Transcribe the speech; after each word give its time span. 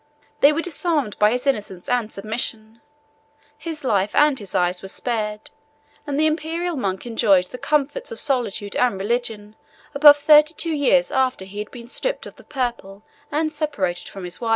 They 0.39 0.51
were 0.51 0.63
disarmed 0.63 1.15
by 1.19 1.29
his 1.29 1.45
innocence 1.45 1.87
and 1.87 2.11
submission; 2.11 2.81
his 3.55 3.83
life 3.83 4.15
and 4.15 4.39
his 4.39 4.55
eyes 4.55 4.81
were 4.81 4.87
spared; 4.87 5.51
and 6.07 6.19
the 6.19 6.25
Imperial 6.25 6.75
monk 6.75 7.05
enjoyed 7.05 7.45
the 7.45 7.59
comforts 7.59 8.11
of 8.11 8.19
solitude 8.19 8.75
and 8.75 8.99
religion 8.99 9.55
above 9.93 10.17
thirty 10.17 10.55
two 10.55 10.73
years 10.73 11.11
after 11.11 11.45
he 11.45 11.59
had 11.59 11.69
been 11.69 11.87
stripped 11.87 12.25
of 12.25 12.35
the 12.37 12.43
purple 12.43 13.03
and 13.31 13.53
separated 13.53 14.09
from 14.09 14.23
his 14.23 14.41
wife. 14.41 14.49